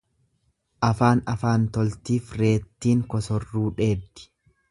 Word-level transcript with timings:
Afaan 0.87 1.21
afaan 1.33 1.67
toltiif 1.75 2.33
reettiin 2.41 3.03
kosorruu 3.15 3.67
dheeddi. 3.83 4.29